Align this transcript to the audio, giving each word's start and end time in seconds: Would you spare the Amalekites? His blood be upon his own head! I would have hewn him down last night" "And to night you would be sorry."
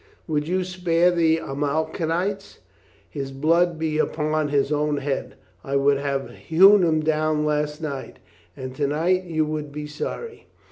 Would 0.25 0.47
you 0.47 0.63
spare 0.63 1.11
the 1.11 1.39
Amalekites? 1.39 2.57
His 3.07 3.31
blood 3.31 3.77
be 3.77 3.99
upon 3.99 4.47
his 4.47 4.71
own 4.71 4.97
head! 4.97 5.35
I 5.63 5.75
would 5.75 5.99
have 5.99 6.31
hewn 6.31 6.83
him 6.83 7.01
down 7.01 7.45
last 7.45 7.83
night" 7.83 8.17
"And 8.57 8.73
to 8.77 8.87
night 8.87 9.25
you 9.25 9.45
would 9.45 9.71
be 9.71 9.85
sorry." 9.85 10.47